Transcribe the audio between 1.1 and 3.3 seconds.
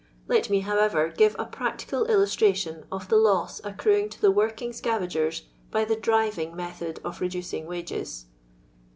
give a practical illustration of the